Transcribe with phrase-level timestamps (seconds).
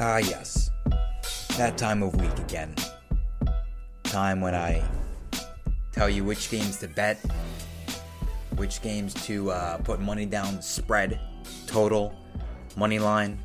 [0.00, 0.70] Ah, yes.
[1.56, 2.74] That time of week again.
[4.02, 4.82] Time when I
[5.98, 7.18] tell you which games to bet,
[8.54, 11.18] which games to uh, put money down, spread,
[11.66, 12.14] total,
[12.76, 13.36] money line,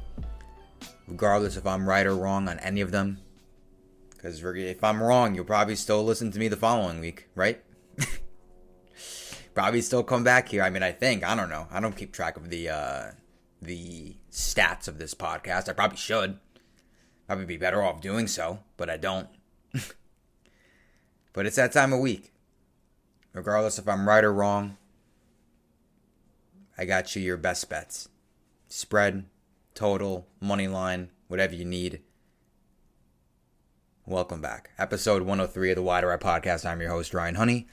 [1.07, 3.17] regardless if I'm right or wrong on any of them.
[4.11, 7.59] Because if I'm wrong, you'll probably still listen to me the following week, right?
[9.55, 10.61] probably still come back here.
[10.61, 11.65] I mean, I think I don't know.
[11.71, 13.03] I don't keep track of the uh,
[13.63, 15.69] the stats of this podcast.
[15.69, 16.37] I probably should.
[17.25, 19.27] Probably be better off doing so, but I don't.
[21.33, 22.32] but it's that time of week.
[23.33, 24.77] Regardless if I'm right or wrong,
[26.77, 28.07] I got you your best bets.
[28.67, 29.25] Spread,
[29.73, 32.01] total, money line, whatever you need.
[34.05, 34.69] Welcome back.
[34.77, 36.63] Episode 103 of the Wide Right Podcast.
[36.63, 37.67] I'm your host, Ryan Honey.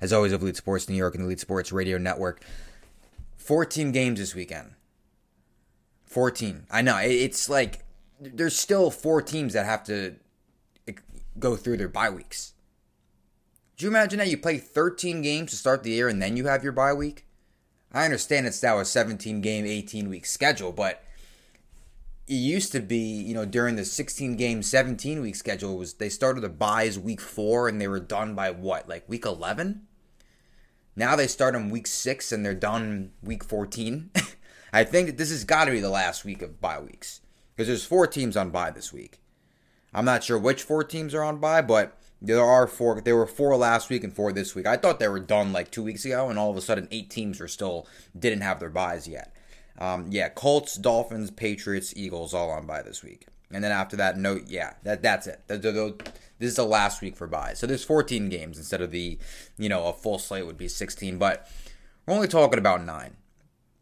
[0.00, 2.44] As always, of Elite Sports New York and the Elite Sports Radio Network.
[3.36, 4.74] 14 games this weekend.
[6.04, 6.66] 14.
[6.70, 6.98] I know.
[6.98, 7.84] It's like
[8.20, 10.14] there's still four teams that have to
[11.36, 12.52] go through their bye weeks.
[13.80, 16.48] Do you imagine that you play 13 games to start the year and then you
[16.48, 17.24] have your bye week?
[17.90, 21.02] I understand it's now a 17 game, 18 week schedule, but
[22.28, 26.10] it used to be, you know, during the 16 game, 17 week schedule was they
[26.10, 29.86] started the byes week four and they were done by what, like week 11?
[30.94, 34.10] Now they start on week six and they're done week 14.
[34.74, 37.22] I think that this has got to be the last week of bye weeks
[37.56, 39.20] because there's four teams on bye this week.
[39.94, 43.00] I'm not sure which four teams are on bye, but there are four.
[43.00, 44.66] There were four last week and four this week.
[44.66, 47.10] I thought they were done like two weeks ago, and all of a sudden, eight
[47.10, 47.86] teams are still
[48.18, 49.34] didn't have their byes yet.
[49.78, 54.18] Um, yeah, Colts, Dolphins, Patriots, Eagles, all on bye this week, and then after that,
[54.18, 55.40] no, yeah, that that's it.
[55.48, 55.62] this
[56.40, 57.58] is the last week for byes.
[57.58, 59.18] So there's 14 games instead of the,
[59.58, 61.48] you know, a full slate would be 16, but
[62.06, 63.16] we're only talking about nine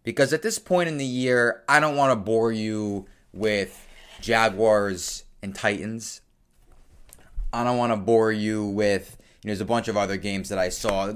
[0.04, 3.86] because at this point in the year, I don't want to bore you with
[4.20, 6.20] Jaguars and Titans.
[7.52, 10.48] I don't want to bore you with you know, there's a bunch of other games
[10.48, 11.12] that I saw.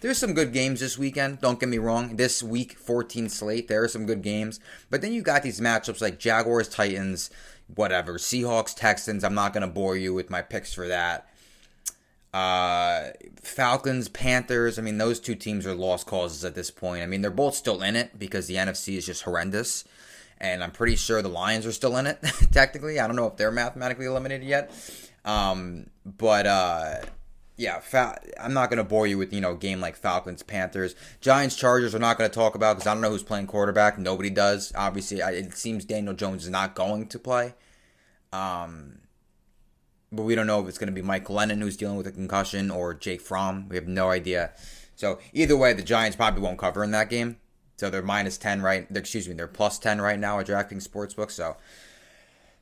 [0.00, 1.40] There's some good games this weekend.
[1.40, 2.14] Don't get me wrong.
[2.14, 4.60] This week, 14 slate, there are some good games.
[4.88, 7.28] But then you got these matchups like Jaguars, Titans,
[7.74, 9.24] whatever, Seahawks, Texans.
[9.24, 11.28] I'm not going to bore you with my picks for that.
[12.32, 13.08] Uh,
[13.42, 14.78] Falcons, Panthers.
[14.78, 17.02] I mean, those two teams are lost causes at this point.
[17.02, 19.84] I mean, they're both still in it because the NFC is just horrendous
[20.38, 22.18] and I'm pretty sure the Lions are still in it.
[22.52, 24.70] technically, I don't know if they're mathematically eliminated yet.
[25.26, 26.94] Um, but uh,
[27.56, 27.80] yeah,
[28.40, 31.92] I'm not going to bore you with you know game like Falcons, Panthers, Giants, Chargers.
[31.92, 33.98] We're not going to talk about because I don't know who's playing quarterback.
[33.98, 34.72] Nobody does.
[34.74, 37.54] Obviously, I, it seems Daniel Jones is not going to play.
[38.32, 39.00] Um,
[40.12, 42.12] but we don't know if it's going to be Mike Glennon who's dealing with a
[42.12, 43.68] concussion or Jake Fromm.
[43.68, 44.52] We have no idea.
[44.94, 47.36] So either way, the Giants probably won't cover in that game.
[47.76, 51.30] So they're minus 10 right, excuse me, they're plus 10 right now at DraftKings Sportsbook.
[51.30, 51.56] So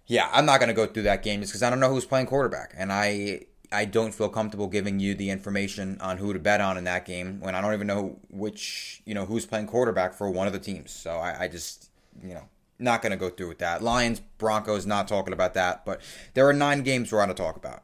[0.07, 2.05] yeah, I'm not going to go through that game just because I don't know who's
[2.05, 2.75] playing quarterback.
[2.77, 6.77] And I I don't feel comfortable giving you the information on who to bet on
[6.77, 10.31] in that game when I don't even know which, you know, who's playing quarterback for
[10.31, 10.93] one of the teams.
[10.93, 11.91] So I, I just,
[12.23, 12.45] you know,
[12.79, 13.83] not going to go through with that.
[13.83, 15.85] Lions, Broncos, not talking about that.
[15.85, 16.01] But
[16.35, 17.83] there are nine games we're going to talk about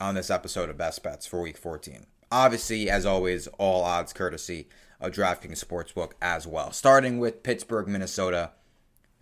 [0.00, 2.06] on this episode of Best Bets for Week 14.
[2.30, 4.68] Obviously, as always, all odds courtesy
[5.00, 6.70] of DraftKings Sportsbook as well.
[6.70, 8.52] Starting with Pittsburgh, Minnesota,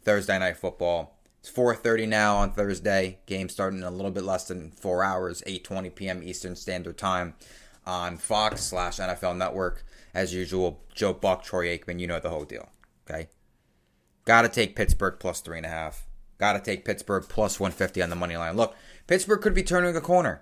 [0.03, 1.14] Thursday night football.
[1.45, 3.19] It's 4:30 now on Thursday.
[3.27, 6.23] Game starting in a little bit less than four hours, 8:20 p.m.
[6.23, 7.35] Eastern Standard Time
[7.85, 9.85] on Fox slash NFL Network.
[10.15, 12.71] As usual, Joe Buck, Troy Aikman, you know the whole deal.
[13.07, 13.29] Okay,
[14.25, 16.07] got to take Pittsburgh plus three and a half.
[16.39, 18.57] Got to take Pittsburgh plus 150 on the money line.
[18.57, 18.75] Look,
[19.07, 20.41] Pittsburgh could be turning a corner.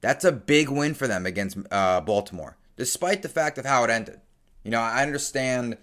[0.00, 3.90] That's a big win for them against uh, Baltimore, despite the fact of how it
[3.90, 4.22] ended.
[4.64, 5.76] You know, I understand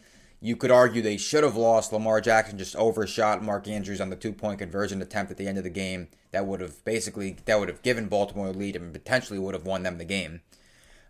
[0.45, 1.92] you could argue they should have lost.
[1.92, 5.57] Lamar Jackson just overshot Mark Andrews on the two point conversion attempt at the end
[5.57, 6.07] of the game.
[6.30, 9.65] That would have basically that would have given Baltimore a lead and potentially would have
[9.65, 10.42] won them the game.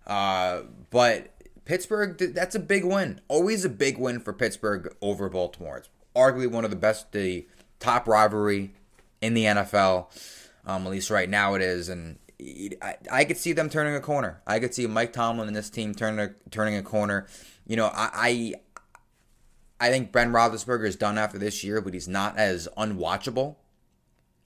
[0.08, 1.34] Uh, but
[1.66, 3.20] Pittsburgh, that's a big win.
[3.28, 5.80] Always a big win for Pittsburgh over Baltimore.
[5.80, 7.46] It's arguably one of the best, the
[7.82, 8.74] top rivalry
[9.20, 10.08] in the NFL.
[10.66, 12.20] Um, at least right now it is, and
[12.82, 14.42] I, I could see them turning a corner.
[14.48, 17.28] I could see Mike Tomlin and this team turning turning a corner
[17.68, 18.54] you know, I,
[19.86, 23.58] I think Ben Roethlisberger is done after this year, but he's not as unwatchable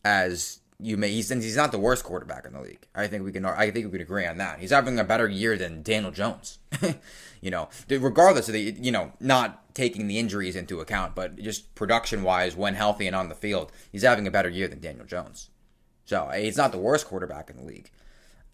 [0.03, 2.85] as you may he's he's not the worst quarterback in the league.
[2.93, 4.59] I think we can I think we can agree on that.
[4.59, 6.59] He's having a better year than Daniel Jones.
[7.41, 11.73] you know, regardless of the you know not taking the injuries into account, but just
[11.73, 15.05] production wise, when healthy and on the field, he's having a better year than Daniel
[15.05, 15.49] Jones.
[16.03, 17.91] So he's not the worst quarterback in the league.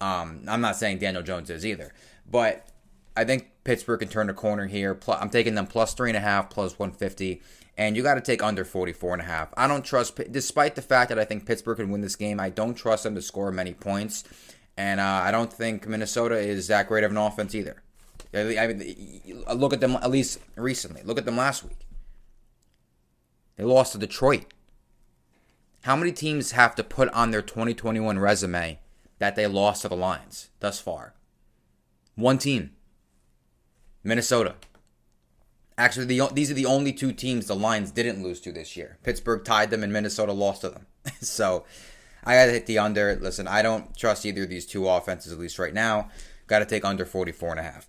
[0.00, 1.92] Um, I'm not saying Daniel Jones is either,
[2.30, 2.68] but
[3.16, 4.98] I think Pittsburgh can turn the corner here.
[5.08, 7.40] I'm taking them plus three and a half, plus 150
[7.76, 9.52] and you got to take under 44 and a half.
[9.56, 12.50] I don't trust, despite the fact that I think Pittsburgh can win this game, I
[12.50, 14.24] don't trust them to score many points,
[14.76, 17.82] and uh, I don't think Minnesota is that great of an offense either.
[18.34, 21.02] I mean, look at them at least recently.
[21.02, 21.86] Look at them last week.
[23.56, 24.44] They lost to Detroit.
[25.82, 28.78] How many teams have to put on their 2021 resume
[29.18, 31.14] that they lost to the Lions thus far?
[32.14, 32.75] One team.
[34.06, 34.54] Minnesota.
[35.76, 38.98] Actually, the, these are the only two teams the Lions didn't lose to this year.
[39.02, 40.86] Pittsburgh tied them and Minnesota lost to them.
[41.20, 41.64] so
[42.24, 43.16] I got to hit the under.
[43.16, 46.10] Listen, I don't trust either of these two offenses, at least right now.
[46.46, 47.88] Got to take under 44 and a half.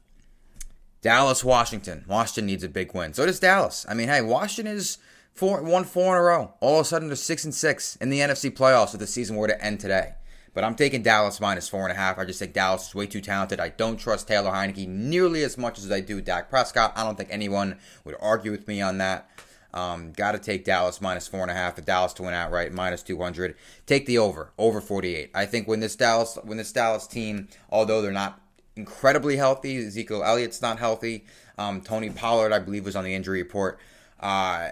[1.01, 2.03] Dallas, Washington.
[2.07, 3.13] Washington needs a big win.
[3.13, 3.85] So does Dallas.
[3.87, 4.97] I mean, hey, Washington is
[5.33, 6.53] four, one four in a row.
[6.59, 9.35] All of a sudden, they're six and six in the NFC playoffs if the season
[9.35, 10.15] were to end today.
[10.57, 12.17] But I'm taking Dallas minus four and a half.
[12.17, 13.59] I just think Dallas is way too talented.
[13.59, 16.93] I don't trust Taylor Heinicke nearly as much as I do Dak Prescott.
[16.95, 19.29] I don't think anyone would argue with me on that.
[19.71, 21.75] Um, Got to take Dallas minus four and a half.
[21.75, 23.53] The Dallas to win outright minus two hundred.
[23.85, 25.29] Take the over over forty eight.
[25.35, 28.41] I think when this Dallas when this Dallas team, although they're not
[28.75, 31.25] incredibly healthy, Ezekiel Elliott's not healthy.
[31.59, 33.77] Um, Tony Pollard, I believe, was on the injury report.
[34.19, 34.69] Uh,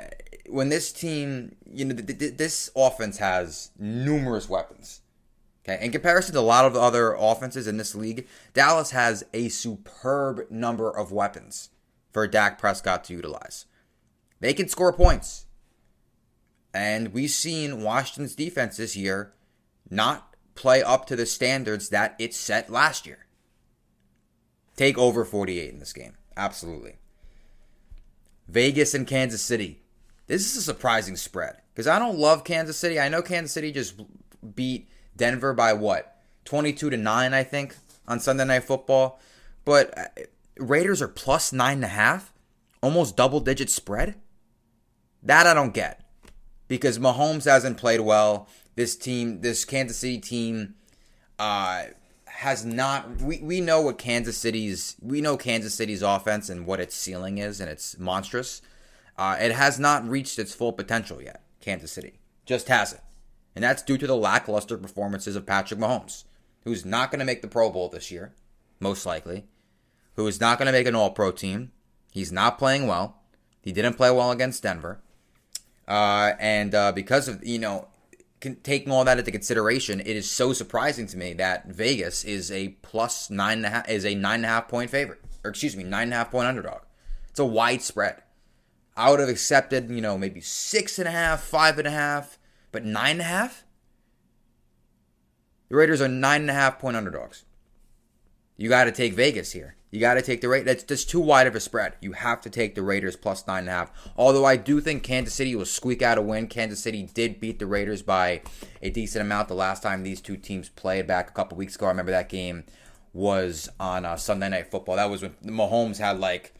[0.50, 5.02] when this team, you know, th- th- this offense has numerous weapons.
[5.67, 9.23] Okay, in comparison to a lot of the other offenses in this league, Dallas has
[9.33, 11.71] a superb number of weapons
[12.12, 13.65] for Dak Prescott to utilize.
[14.39, 15.47] They can score points.
[16.71, 19.33] And we've seen Washington's defense this year
[19.89, 23.25] not play up to the standards that it set last year.
[24.75, 26.13] Take over 48 in this game.
[26.38, 26.97] Absolutely.
[28.47, 29.81] Vegas and Kansas City.
[30.27, 33.00] This is a surprising spread because I don't love Kansas City.
[33.00, 34.00] I know Kansas City just
[34.53, 36.15] beat Denver by what?
[36.45, 37.75] 22 to 9, I think,
[38.07, 39.19] on Sunday Night Football.
[39.63, 40.06] But uh,
[40.57, 42.29] Raiders are plus 9.5,
[42.81, 44.15] almost double digit spread.
[45.23, 46.06] That I don't get
[46.67, 48.47] because Mahomes hasn't played well.
[48.75, 50.75] This team, this Kansas City team,
[51.39, 51.85] uh,
[52.25, 53.21] has not.
[53.21, 54.95] We, we know what Kansas City's.
[55.01, 58.62] We know Kansas City's offense and what its ceiling is, and it's monstrous.
[59.17, 61.41] Uh, it has not reached its full potential yet.
[61.62, 63.01] Kansas City just hasn't
[63.56, 66.25] and that's due to the lackluster performances of Patrick Mahomes,
[66.63, 68.34] who's not going to make the Pro Bowl this year,
[68.80, 69.46] most likely,
[70.16, 71.72] who is not going to make an All Pro team.
[72.12, 73.22] He's not playing well.
[73.62, 75.02] He didn't play well against Denver,
[75.88, 77.88] uh, and uh, because of you know
[78.63, 82.69] taking all that into consideration, it is so surprising to me that Vegas is a
[82.81, 85.75] plus nine and a half is a nine and a half point favorite, or excuse
[85.75, 86.81] me, nine and a half point underdog.
[87.30, 88.22] It's a wide spread.
[88.96, 92.38] I would have accepted, you know, maybe six and a half, five and a half
[92.75, 93.63] but nine and a half?
[95.69, 97.45] The Raiders are nine and a half point underdogs.
[98.57, 99.77] You got to take Vegas here.
[99.92, 100.66] You got to take the rate.
[100.66, 101.94] That's just too wide of a spread.
[102.01, 104.12] You have to take the Raiders plus nine and a half.
[104.18, 106.48] Although I do think Kansas City will squeak out a win.
[106.48, 108.42] Kansas City did beat the Raiders by
[108.81, 111.86] a decent amount the last time these two teams played back a couple weeks ago.
[111.86, 112.66] I remember that game
[113.13, 114.98] was on uh, Sunday Night Football.
[114.98, 116.53] That was when Mahomes had like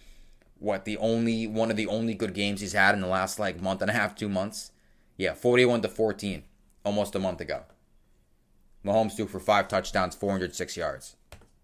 [0.60, 3.62] what the only one of the only good games he's had in the last like
[3.62, 4.72] month and a half, two months.
[5.17, 6.43] Yeah, 41 to 14,
[6.84, 7.63] almost a month ago.
[8.86, 11.15] Mahomes threw for five touchdowns, 406 yards.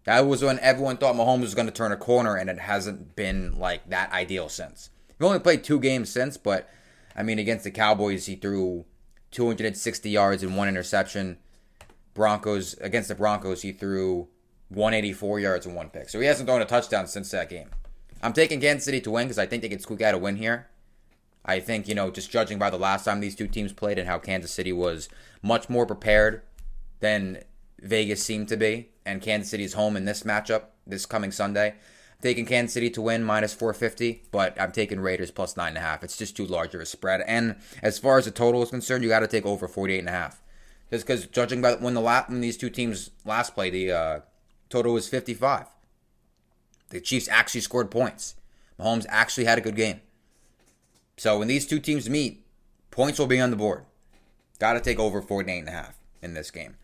[0.05, 3.15] That was when everyone thought Mahomes was going to turn a corner, and it hasn't
[3.15, 4.89] been like that ideal since.
[5.19, 6.69] He only played two games since, but
[7.15, 8.85] I mean, against the Cowboys, he threw
[9.31, 11.37] 260 yards and one interception.
[12.13, 14.27] Broncos against the Broncos, he threw
[14.69, 16.09] 184 yards and one pick.
[16.09, 17.69] So he hasn't thrown a touchdown since that game.
[18.23, 20.37] I'm taking Kansas City to win because I think they can squeak out a win
[20.37, 20.67] here.
[21.43, 24.07] I think, you know, just judging by the last time these two teams played and
[24.07, 25.09] how Kansas City was
[25.41, 26.43] much more prepared
[26.99, 27.43] than
[27.79, 31.69] Vegas seemed to be, and Kansas City is home in this matchup this coming Sunday.
[31.69, 36.03] I'm taking Kansas City to win minus 450, but I'm taking Raiders plus 9.5.
[36.03, 37.21] It's just too large of a spread.
[37.25, 40.35] And as far as the total is concerned, you got to take over 48.5.
[40.91, 44.19] Just because judging by when the last, when these two teams last played, the uh,
[44.69, 45.67] total was 55.
[46.89, 48.35] The Chiefs actually scored points.
[48.77, 50.01] Mahomes actually had a good game.
[51.21, 52.43] So when these two teams meet,
[52.89, 53.85] points will be on the board.
[54.57, 56.77] Got to take over 48 and a half in this game.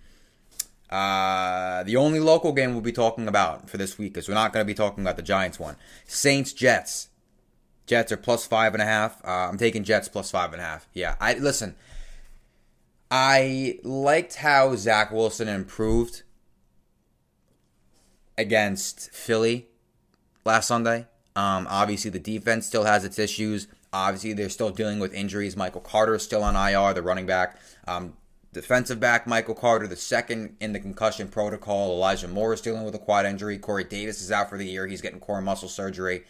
[0.92, 4.54] Uh, the only local game we'll be talking about for this week, is we're not
[4.54, 5.76] going to be talking about the Giants one.
[6.06, 7.10] Saints Jets.
[7.88, 9.20] Jets are plus five and a half.
[9.26, 10.88] Uh, I'm taking Jets plus five and a half.
[10.94, 11.76] Yeah, I listen.
[13.10, 16.22] I liked how Zach Wilson improved
[18.38, 19.66] against Philly
[20.46, 21.08] last Sunday.
[21.36, 23.68] Um, obviously, the defense still has its issues.
[23.94, 25.56] Obviously, they're still dealing with injuries.
[25.56, 27.58] Michael Carter is still on IR, the running back.
[27.88, 28.14] Um,
[28.54, 31.92] defensive back Michael Carter, the second in the concussion protocol.
[31.92, 33.58] Elijah Moore is dealing with a quad injury.
[33.58, 34.88] Corey Davis is out for the year.
[34.88, 36.24] He's getting core muscle surgery.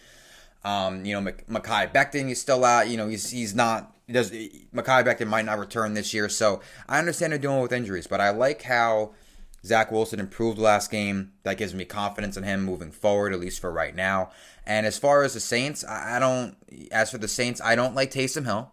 [0.64, 2.88] Um, you know, Mekhi Becton is still out.
[2.88, 3.94] You know, he's he's not.
[4.06, 6.28] He does Mekhi Becton might not return this year.
[6.28, 9.12] So I understand they're dealing with injuries, but I like how
[9.68, 11.32] Zach Wilson improved last game.
[11.42, 14.30] That gives me confidence in him moving forward, at least for right now.
[14.66, 16.56] And as far as the Saints, I don't.
[16.90, 18.72] As for the Saints, I don't like Taysom Hill,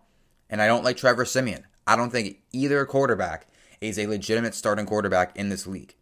[0.50, 1.66] and I don't like Trevor Siemian.
[1.86, 3.48] I don't think either quarterback
[3.82, 5.96] is a legitimate starting quarterback in this league,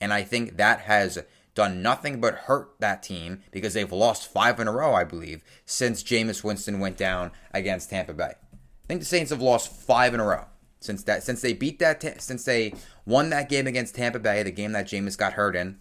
[0.00, 1.18] and I think that has
[1.54, 5.42] done nothing but hurt that team because they've lost five in a row, I believe,
[5.64, 8.34] since Jameis Winston went down against Tampa Bay.
[8.34, 10.46] I think the Saints have lost five in a row
[10.80, 14.50] since that since they beat that since they won that game against Tampa Bay, the
[14.50, 15.78] game that Jameis got hurt in.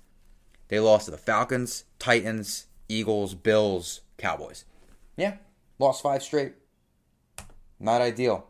[0.70, 4.66] They lost to the Falcons, Titans, Eagles, Bills, Cowboys.
[5.16, 5.38] Yeah,
[5.80, 6.54] lost five straight.
[7.80, 8.48] Not ideal.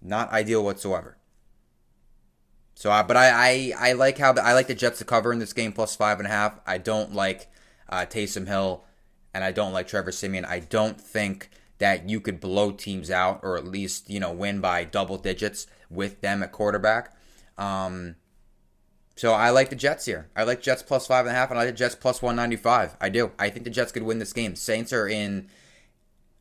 [0.00, 1.16] Not ideal whatsoever.
[2.74, 5.38] So, uh, but I, I, I like how I like the Jets to cover in
[5.38, 6.58] this game plus five and a half.
[6.66, 7.48] I don't like
[7.88, 8.84] uh, Taysom Hill,
[9.32, 10.44] and I don't like Trevor Siemian.
[10.44, 11.50] I don't think
[11.82, 15.66] that you could blow teams out or at least you know win by double digits
[15.90, 17.12] with them at quarterback.
[17.58, 18.14] Um,
[19.16, 20.30] so I like the Jets here.
[20.36, 22.54] I like Jets plus five and a half, and I like Jets plus one ninety
[22.54, 22.96] five.
[23.00, 23.32] I do.
[23.36, 24.54] I think the Jets could win this game.
[24.54, 25.48] Saints are in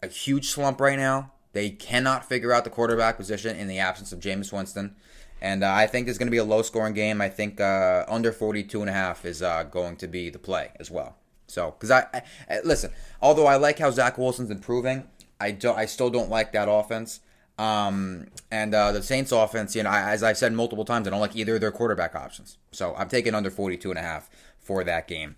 [0.03, 1.31] a huge slump right now.
[1.53, 4.95] They cannot figure out the quarterback position in the absence of Jameis Winston.
[5.41, 7.19] And uh, I think there's going to be a low scoring game.
[7.19, 10.69] I think uh, under 42 and a half is uh, going to be the play
[10.79, 11.17] as well.
[11.47, 15.07] So, because I, I, listen, although I like how Zach Wilson's improving,
[15.41, 17.19] I don't, I still don't like that offense.
[17.57, 21.19] Um, and uh, the Saints offense, you know, as I've said multiple times, I don't
[21.19, 22.57] like either of their quarterback options.
[22.71, 24.29] So I'm taking under 42 and a half
[24.59, 25.35] for that game.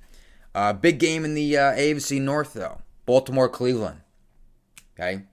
[0.56, 2.82] Uh, big game in the uh, AFC North, though.
[3.06, 4.02] Baltimore, Cleveland.
[4.94, 5.24] Okay,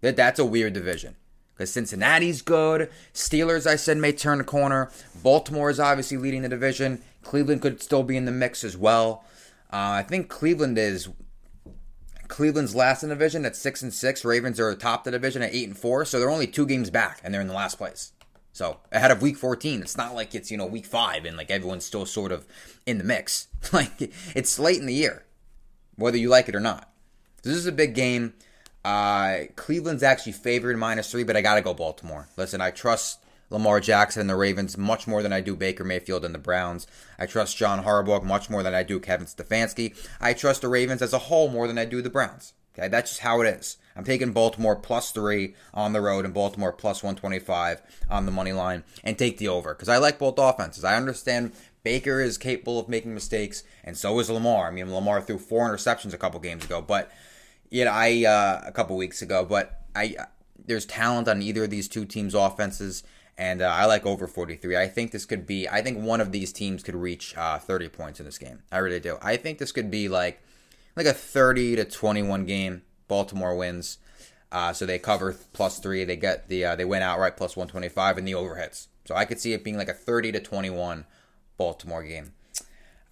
[0.00, 1.16] that that's a weird division
[1.52, 2.90] because Cincinnati's good.
[3.12, 4.90] Steelers, I said, may turn the corner.
[5.22, 7.02] Baltimore is obviously leading the division.
[7.22, 9.24] Cleveland could still be in the mix as well.
[9.70, 11.10] Uh, I think Cleveland is
[12.30, 14.24] Cleveland's last in the division at six and six.
[14.24, 17.20] Ravens are atop the division at eight and four, so they're only two games back,
[17.22, 18.12] and they're in the last place.
[18.52, 21.50] So ahead of week 14, it's not like it's you know week five and like
[21.50, 22.46] everyone's still sort of
[22.86, 23.48] in the mix.
[23.72, 23.92] Like
[24.34, 25.24] it's late in the year,
[25.96, 26.90] whether you like it or not.
[27.42, 28.32] This is a big game.
[28.84, 32.28] Uh, Cleveland's actually favored minus three, but I gotta go Baltimore.
[32.38, 36.24] Listen, I trust Lamar Jackson and the Ravens much more than I do Baker Mayfield
[36.24, 36.86] and the Browns.
[37.18, 39.94] I trust John Harbaugh much more than I do Kevin Stefanski.
[40.20, 42.54] I trust the Ravens as a whole more than I do the Browns.
[42.78, 43.76] Okay, that's just how it is.
[43.96, 48.52] I'm taking Baltimore plus three on the road and Baltimore plus 125 on the money
[48.52, 50.84] line and take the over because I like both offenses.
[50.84, 51.52] I understand
[51.82, 54.68] Baker is capable of making mistakes and so is Lamar.
[54.68, 57.10] I mean, Lamar threw four interceptions a couple games ago, but
[57.70, 60.16] you know, I uh, a couple weeks ago, but I
[60.70, 63.02] there's talent on either of these two teams' offenses,
[63.36, 64.76] and uh, I like over 43.
[64.76, 65.68] I think this could be.
[65.68, 68.62] I think one of these teams could reach uh, 30 points in this game.
[68.70, 69.18] I really do.
[69.20, 70.40] I think this could be like
[70.96, 72.82] like a 30 to 21 game.
[73.08, 73.98] Baltimore wins,
[74.52, 76.04] uh, so they cover plus three.
[76.04, 78.86] They get the uh, they win outright plus 125 and the overhits.
[79.04, 81.04] So I could see it being like a 30 to 21
[81.56, 82.32] Baltimore game.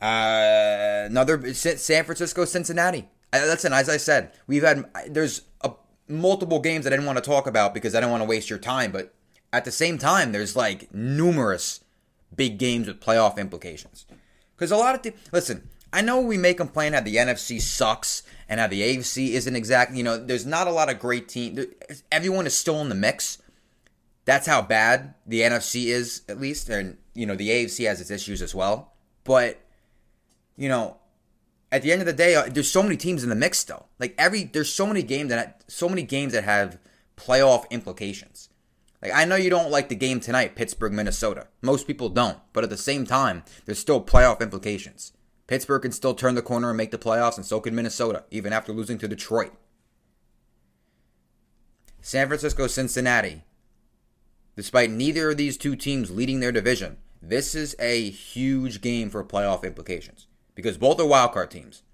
[0.00, 5.72] Uh, another San Francisco Cincinnati listen, as I said, we've had there's a,
[6.08, 8.50] multiple games that I didn't want to talk about because I don't want to waste
[8.50, 9.14] your time, but
[9.52, 11.80] at the same time, there's like numerous
[12.34, 14.06] big games with playoff implications.
[14.54, 18.22] Because a lot of th- listen, I know we may complain how the NFC sucks
[18.48, 19.98] and how the AFC isn't exactly.
[19.98, 21.66] You know, there's not a lot of great teams.
[22.10, 23.38] Everyone is still in the mix.
[24.24, 28.10] That's how bad the NFC is, at least, and you know the AFC has its
[28.10, 28.92] issues as well.
[29.24, 29.60] But
[30.56, 30.96] you know,
[31.70, 33.86] at the end of the day, uh, there's so many teams in the mix though.
[33.98, 36.78] Like every there's so many games that so many games that have
[37.16, 38.48] playoff implications.
[39.02, 41.48] Like I know you don't like the game tonight, Pittsburgh Minnesota.
[41.60, 45.12] Most people don't, but at the same time, there's still playoff implications.
[45.46, 48.52] Pittsburgh can still turn the corner and make the playoffs, and so can Minnesota, even
[48.52, 49.52] after losing to Detroit.
[52.02, 53.44] San Francisco, Cincinnati.
[54.56, 59.24] Despite neither of these two teams leading their division, this is a huge game for
[59.24, 60.27] playoff implications
[60.58, 61.84] because both are wildcard teams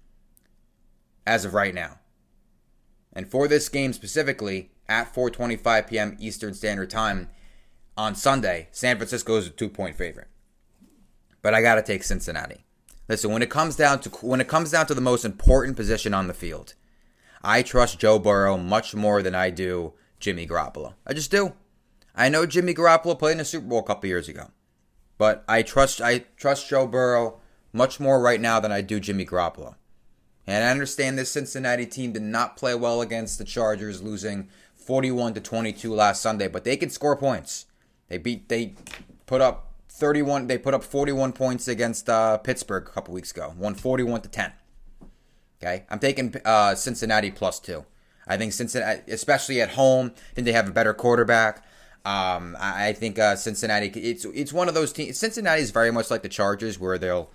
[1.27, 1.99] as of right now.
[3.13, 6.17] And for this game specifically, at 4:25 p.m.
[6.19, 7.29] Eastern Standard Time
[7.95, 10.29] on Sunday, San Francisco is a two-point favorite.
[11.43, 12.65] But I got to take Cincinnati.
[13.07, 16.15] Listen, when it comes down to when it comes down to the most important position
[16.15, 16.73] on the field,
[17.43, 20.95] I trust Joe Burrow much more than I do Jimmy Garoppolo.
[21.05, 21.53] I just do.
[22.15, 24.49] I know Jimmy Garoppolo played in the Super Bowl a couple years ago,
[25.19, 27.41] but I trust I trust Joe Burrow
[27.75, 29.75] much more right now than I do Jimmy Garoppolo.
[30.47, 35.33] And I understand this Cincinnati team did not play well against the Chargers, losing 41
[35.33, 37.65] to 22 last Sunday, but they can score points.
[38.07, 38.75] They beat they
[39.25, 43.53] put up 31 they put up 41 points against uh, Pittsburgh a couple weeks ago.
[43.57, 44.53] Won 41 to 10.
[45.61, 45.85] Okay?
[45.89, 47.83] I'm taking uh, Cincinnati plus 2.
[48.27, 51.65] I think Cincinnati especially at home, I think they have a better quarterback.
[52.05, 53.87] Um, I think uh, Cincinnati.
[53.87, 55.17] It's it's one of those teams.
[55.17, 57.31] Cincinnati is very much like the Chargers, where they'll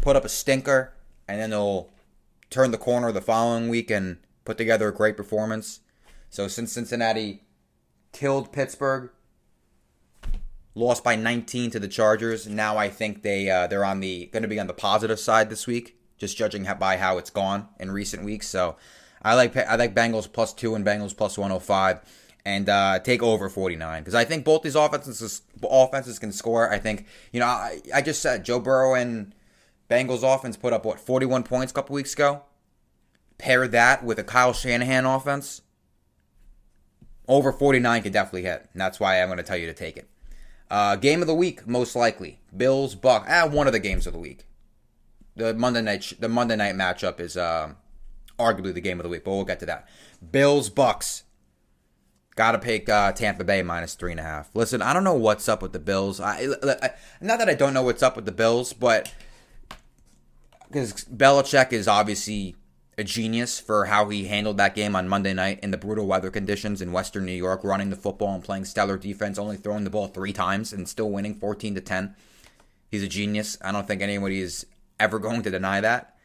[0.00, 0.92] put up a stinker
[1.28, 1.90] and then they'll
[2.50, 5.80] turn the corner the following week and put together a great performance.
[6.30, 7.42] So since Cincinnati
[8.12, 9.10] killed Pittsburgh,
[10.74, 14.42] lost by 19 to the Chargers, now I think they uh, they're on the going
[14.42, 17.90] to be on the positive side this week, just judging by how it's gone in
[17.90, 18.48] recent weeks.
[18.48, 18.76] So
[19.22, 22.00] I like I like Bengals plus two and Bengals plus 105
[22.44, 26.70] and uh, take over 49 because I think both these offenses offenses can score.
[26.70, 29.34] I think you know I, I just said Joe Burrow and
[29.90, 32.42] Bengals offense put up what 41 points a couple weeks ago.
[33.38, 35.62] Pair that with a Kyle Shanahan offense,
[37.28, 38.68] over 49 could definitely hit.
[38.72, 40.08] And that's why I'm going to tell you to take it.
[40.70, 43.26] Uh, game of the week, most likely Bills Buck.
[43.28, 44.46] Ah, one of the games of the week.
[45.36, 47.74] The Monday night the Monday night matchup is uh,
[48.38, 49.88] arguably the game of the week, but we'll get to that.
[50.30, 51.22] Bills Bucs.
[52.36, 54.50] Got to pick uh, Tampa Bay minus three and a half.
[54.54, 56.18] Listen, I don't know what's up with the Bills.
[56.18, 59.12] I, I, not that I don't know what's up with the Bills, but
[60.74, 62.56] because Belichick is obviously
[62.98, 66.32] a genius for how he handled that game on Monday night in the brutal weather
[66.32, 69.90] conditions in Western New York, running the football and playing stellar defense, only throwing the
[69.90, 72.16] ball three times and still winning 14 to 10.
[72.90, 73.56] He's a genius.
[73.62, 74.66] I don't think anybody is
[74.98, 76.16] ever going to deny that.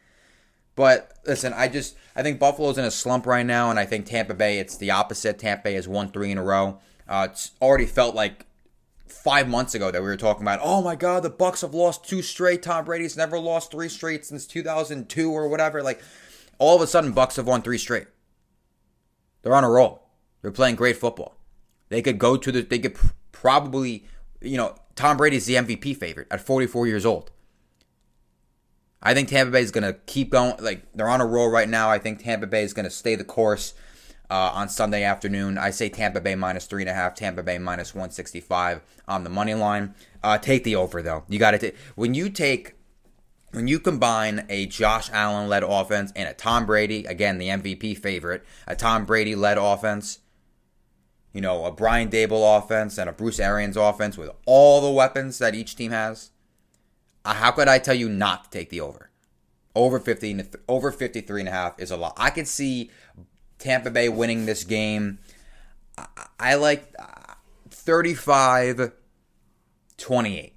[0.74, 4.06] But listen, I just I think Buffalo's in a slump right now, and I think
[4.06, 5.38] Tampa Bay it's the opposite.
[5.38, 6.80] Tampa Bay has won three in a row.
[7.08, 8.46] Uh, it's already felt like
[9.10, 10.60] five months ago that we were talking about.
[10.62, 12.62] Oh my God, the Bucs have lost two straight.
[12.62, 15.82] Tom Brady's never lost three straight since 2002 or whatever.
[15.82, 16.02] Like
[16.58, 18.06] all of a sudden, Bucs have won three straight.
[19.42, 20.06] They're on a roll.
[20.42, 21.36] They're playing great football.
[21.88, 22.62] They could go to the.
[22.62, 22.96] They could
[23.32, 24.06] probably,
[24.40, 27.30] you know, Tom Brady's the MVP favorite at 44 years old.
[29.02, 30.54] I think Tampa Bay is going to keep going.
[30.60, 31.90] Like, they're on a roll right now.
[31.90, 33.72] I think Tampa Bay is going to stay the course
[34.30, 35.58] uh, on Sunday afternoon.
[35.58, 39.30] I say Tampa Bay minus three and a half, Tampa Bay minus 165 on the
[39.30, 39.94] money line.
[40.22, 41.24] Uh, take the over, though.
[41.28, 41.72] You got to.
[41.96, 42.74] When you take.
[43.52, 47.98] When you combine a Josh Allen led offense and a Tom Brady, again, the MVP
[47.98, 50.20] favorite, a Tom Brady led offense,
[51.32, 55.40] you know, a Brian Daboll offense and a Bruce Arians offense with all the weapons
[55.40, 56.30] that each team has,
[57.24, 59.10] uh, how could I tell you not to take the over?
[59.74, 62.14] Over 15 over 53 and a half is a lot.
[62.16, 62.92] I could see
[63.60, 65.20] Tampa Bay winning this game.
[65.96, 66.06] I,
[66.40, 67.34] I like uh,
[67.70, 68.92] 35
[69.96, 70.54] 28.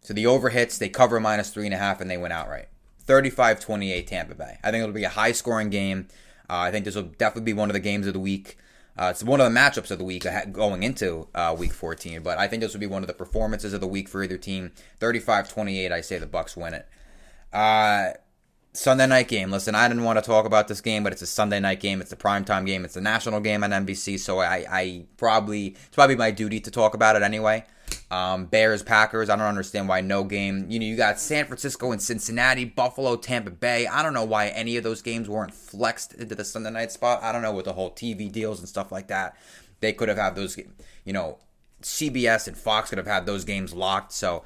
[0.00, 2.68] So the over hits, they cover minus three and a half, and they went outright.
[3.00, 4.58] 35 28 Tampa Bay.
[4.64, 6.08] I think it'll be a high scoring game.
[6.48, 8.56] Uh, I think this will definitely be one of the games of the week.
[8.98, 12.38] Uh, it's one of the matchups of the week going into uh, week 14, but
[12.38, 14.72] I think this will be one of the performances of the week for either team.
[14.98, 16.88] 35-28, I say the Bucs win it.
[18.72, 19.50] Sunday night game.
[19.50, 22.00] Listen, I didn't want to talk about this game, but it's a Sunday night game.
[22.00, 22.84] It's a primetime game.
[22.84, 26.70] It's a national game on NBC, so I, I probably it's probably my duty to
[26.70, 27.64] talk about it anyway.
[28.12, 29.28] Um, Bears, Packers.
[29.28, 30.66] I don't understand why no game.
[30.68, 33.88] You know, you got San Francisco and Cincinnati, Buffalo, Tampa Bay.
[33.88, 37.22] I don't know why any of those games weren't flexed into the Sunday night spot.
[37.24, 39.36] I don't know with the whole TV deals and stuff like that.
[39.80, 40.56] They could have had those,
[41.04, 41.38] you know,
[41.82, 44.12] CBS and Fox could have had those games locked.
[44.12, 44.44] So,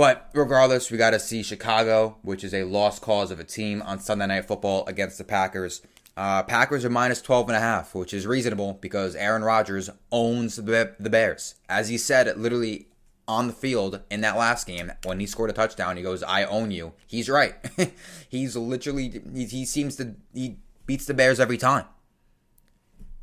[0.00, 3.82] but regardless, we got to see Chicago, which is a lost cause of a team
[3.82, 5.82] on Sunday Night Football against the Packers.
[6.16, 10.56] Uh, Packers are minus 12 and a half, which is reasonable because Aaron Rodgers owns
[10.56, 11.56] the, the Bears.
[11.68, 12.88] As he said, literally
[13.28, 16.44] on the field in that last game when he scored a touchdown, he goes, "I
[16.44, 17.56] own you." He's right.
[18.30, 21.84] He's literally he, he seems to he beats the Bears every time.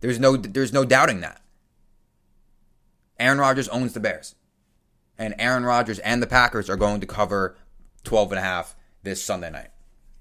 [0.02, 1.42] There's no there's no doubting that.
[3.20, 4.36] Aaron Rodgers owns the Bears.
[5.18, 7.58] And Aaron Rodgers and the Packers are going to cover
[8.04, 9.70] 12 and a half this Sunday night.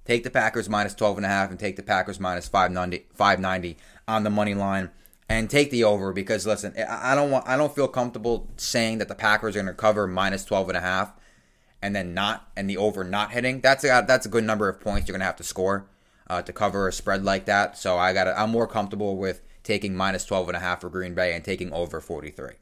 [0.04, 3.76] Take the Packers minus 12 and a half and take the Packers minus 590, 590
[4.06, 4.90] on the money line
[5.28, 9.08] and take the over because listen, I don't want I don't feel comfortable saying that
[9.08, 11.12] the Packers are going to cover minus 12 and a half
[11.82, 13.60] and then not and the over not hitting.
[13.60, 15.88] That's a that's a good number of points you're going to have to score
[16.28, 17.76] uh, to cover a spread like that.
[17.76, 21.14] So I got I'm more comfortable with taking minus 12 and a half for Green
[21.14, 22.52] Bay and taking over 43.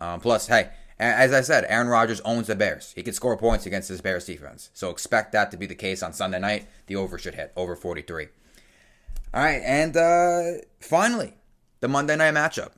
[0.00, 2.92] Um, plus, hey, as I said, Aaron Rodgers owns the Bears.
[2.94, 4.70] He can score points against this Bears defense.
[4.74, 6.66] So expect that to be the case on Sunday night.
[6.86, 8.28] The over should hit over 43.
[9.32, 11.34] All right, and uh, finally,
[11.80, 12.70] the Monday night matchup.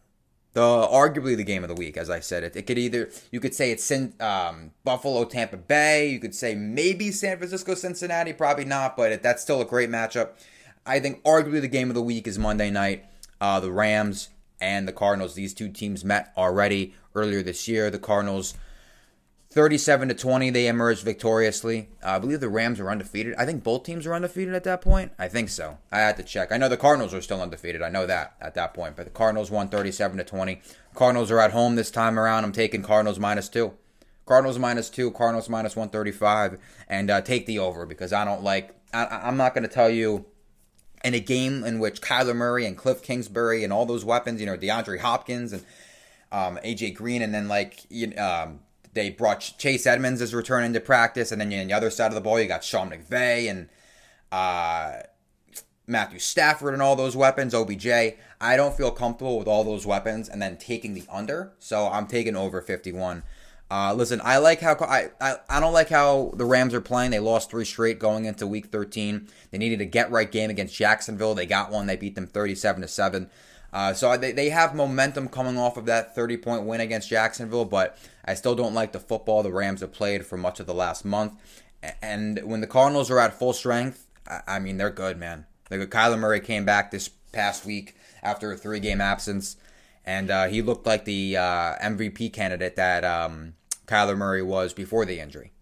[0.54, 2.42] the arguably the game of the week, as I said.
[2.42, 6.08] It, it could either you could say it's um, Buffalo, Tampa Bay.
[6.08, 8.32] You could say maybe San Francisco, Cincinnati.
[8.32, 10.30] Probably not, but it, that's still a great matchup.
[10.86, 13.04] I think arguably the game of the week is Monday night.
[13.38, 15.34] Uh, the Rams and the Cardinals.
[15.34, 17.90] These two teams met already earlier this year.
[17.90, 18.54] The Cardinals
[19.50, 21.88] 37 to 20 they emerged victoriously.
[22.04, 23.34] Uh, i believe the rams are undefeated.
[23.38, 25.12] I think both teams are undefeated at that point.
[25.18, 25.78] I think so.
[25.90, 26.52] I had to check.
[26.52, 27.80] I know the cardinals are still undefeated.
[27.80, 28.96] I know that at that point.
[28.96, 30.60] But the cardinals won 37 to 20
[30.94, 32.44] cardinals are at home this time around.
[32.44, 33.72] I'm taking cardinals minus two.
[34.26, 38.74] Cardinals minus two cardinals minus 135 and uh, take the over because i don't like
[38.92, 40.26] I, i'm not going to tell you
[41.06, 44.46] in a game in which kyler murray and cliff kingsbury and all those weapons you
[44.46, 45.64] know deandre hopkins and
[46.32, 47.86] um, AJ Green, and then like
[48.18, 48.60] um,
[48.92, 52.14] they brought Chase Edmonds as returning to practice, and then on the other side of
[52.14, 53.68] the ball, you got Sean McVay and
[54.32, 55.02] uh,
[55.86, 57.86] Matthew Stafford and all those weapons, OBJ.
[58.40, 62.06] I don't feel comfortable with all those weapons and then taking the under, so I'm
[62.06, 63.22] taking over 51.
[63.68, 67.10] Uh, listen, I like how I, I I don't like how the Rams are playing.
[67.10, 69.28] They lost three straight going into Week 13.
[69.50, 71.34] They needed a get right game against Jacksonville.
[71.34, 71.86] They got one.
[71.86, 73.30] They beat them 37 to seven.
[73.72, 77.64] Uh, so they, they have momentum coming off of that 30 point win against Jacksonville,
[77.64, 80.74] but I still don't like the football the Rams have played for much of the
[80.74, 81.34] last month.
[82.00, 84.06] And when the Cardinals are at full strength,
[84.46, 85.46] I mean, they're good, man.
[85.68, 85.90] Good.
[85.90, 89.56] Kyler Murray came back this past week after a three game absence,
[90.06, 93.54] and uh, he looked like the uh, MVP candidate that um,
[93.86, 95.52] Kyler Murray was before the injury.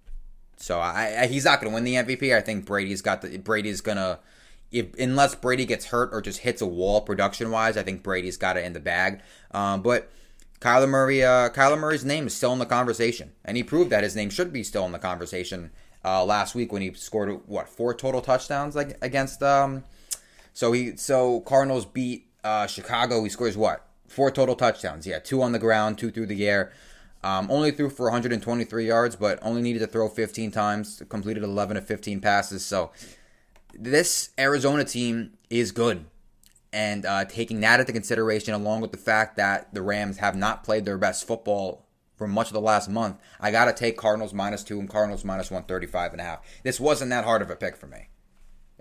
[0.56, 2.36] So I, I, he's not going to win the MVP.
[2.36, 4.18] I think Brady's got the Brady's going to
[4.70, 8.36] if unless Brady gets hurt or just hits a wall production wise, I think Brady's
[8.36, 9.20] got it in the bag.
[9.52, 10.10] Um, but
[10.60, 14.02] Kyler Murray, uh, Kyler Murray's name is still in the conversation, and he proved that
[14.02, 15.70] his name should be still in the conversation
[16.04, 19.42] uh, last week when he scored what four total touchdowns like against.
[19.42, 19.84] Um,
[20.52, 23.22] so he so Cardinals beat uh, Chicago.
[23.22, 25.06] He scores what four total touchdowns.
[25.06, 26.72] Yeah, two on the ground, two through the air.
[27.22, 31.02] Um, only threw for 123 yards, but only needed to throw 15 times.
[31.08, 32.64] Completed 11 of 15 passes.
[32.64, 32.90] So
[33.72, 36.04] this Arizona team is good.
[36.72, 40.64] And uh, taking that into consideration, along with the fact that the Rams have not
[40.64, 41.86] played their best football
[42.16, 45.24] for much of the last month, I got to take Cardinals minus two and Cardinals
[45.24, 46.40] minus 135 and a half.
[46.62, 48.08] This wasn't that hard of a pick for me.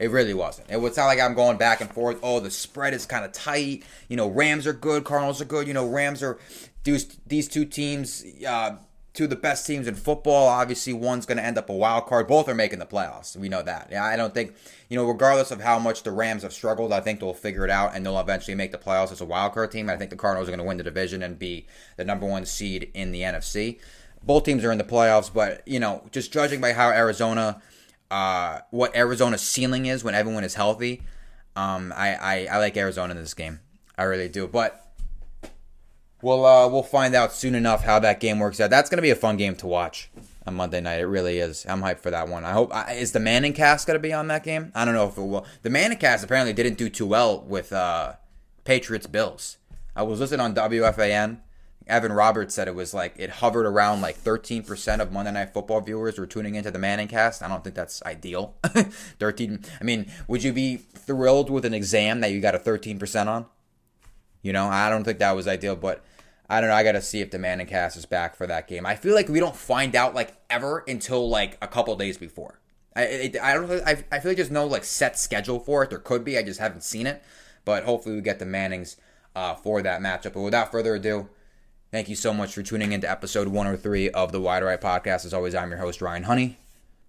[0.04, 0.70] It really wasn't.
[0.70, 2.20] It was not like I'm going back and forth.
[2.22, 3.84] Oh, the spread is kind of tight.
[4.10, 5.66] You know, Rams are good, Cardinals are good.
[5.66, 6.38] You know, Rams are
[6.84, 8.26] these these two teams.
[8.46, 8.76] Uh,
[9.14, 10.50] two of the best teams in football.
[10.50, 12.28] Obviously, one's going to end up a wild card.
[12.28, 13.38] Both are making the playoffs.
[13.38, 13.88] We know that.
[13.92, 14.56] Yeah, I don't think
[14.90, 17.72] you know, regardless of how much the Rams have struggled, I think they'll figure it
[17.72, 19.90] out and they'll eventually make the playoffs as a wild card team.
[19.90, 22.46] I think the Cardinals are going to win the division and be the number one
[22.46, 23.80] seed in the NFC.
[24.22, 27.62] Both teams are in the playoffs, but you know, just judging by how Arizona,
[28.12, 31.02] uh, what Arizona's ceiling is when everyone is healthy,
[31.56, 33.60] um, I, I I like Arizona in this game.
[33.98, 34.96] I really do, but
[36.22, 38.70] we'll uh, we'll find out soon enough how that game works out.
[38.70, 40.10] That's to be a fun game to watch
[40.48, 41.00] on Monday night.
[41.00, 41.66] It really is.
[41.68, 42.44] I'm hyped for that one.
[42.44, 44.72] I hope is the Manning cast to be on that game.
[44.74, 45.46] I don't know if it will.
[45.62, 48.14] The Manning cast apparently didn't do too well with uh,
[48.64, 49.58] Patriots Bills.
[49.96, 51.40] I was listening on WFAN.
[51.88, 55.82] Evan Roberts said it was like it hovered around like 13% of Monday Night Football
[55.82, 57.44] viewers were tuning into the Manning cast.
[57.44, 58.56] I don't think that's ideal.
[58.64, 59.64] 13.
[59.80, 63.46] I mean, would you be thrilled with an exam that you got a 13% on?
[64.42, 66.04] You know, I don't think that was ideal, but
[66.50, 66.76] I don't know.
[66.76, 68.86] I got to see if the Manning cast is back for that game.
[68.86, 72.60] I feel like we don't find out like ever until like a couple days before.
[72.96, 73.72] I it, I don't.
[73.72, 75.90] I, I feel like there's no like set schedule for it.
[75.90, 76.38] There could be.
[76.38, 77.24] I just haven't seen it.
[77.66, 78.98] But hopefully we get the Mannings
[79.36, 80.34] uh, for that matchup.
[80.34, 81.30] But without further ado,
[81.94, 85.26] thank you so much for tuning into episode 103 of the Wide Right Podcast.
[85.26, 86.58] As always, I'm your host Ryan Honey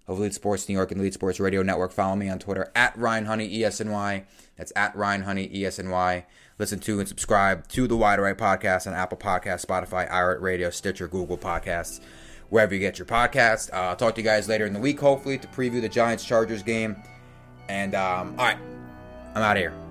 [0.07, 1.91] of Elite Sports New York and Elite Sports Radio Network.
[1.91, 4.25] Follow me on Twitter at Ryan Honey ESNY.
[4.59, 6.25] That's at Ryan Honey ESNY.
[6.59, 10.69] Listen to and subscribe to the Wide Right Podcast on Apple Podcasts, Spotify, iHeart Radio,
[10.69, 12.01] Stitcher, Google Podcasts,
[12.51, 13.73] wherever you get your podcast.
[13.73, 16.27] Uh, I'll talk to you guys later in the week, hopefully, to preview the Giants
[16.27, 16.95] Chargers game.
[17.71, 18.59] And um, all right,
[19.35, 19.84] I'm out of here.